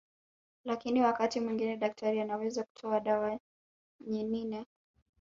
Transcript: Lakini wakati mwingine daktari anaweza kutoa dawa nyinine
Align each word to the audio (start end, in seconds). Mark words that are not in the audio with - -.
Lakini 0.65 1.01
wakati 1.01 1.39
mwingine 1.39 1.77
daktari 1.77 2.19
anaweza 2.21 2.63
kutoa 2.63 2.99
dawa 2.99 3.39
nyinine 4.07 4.65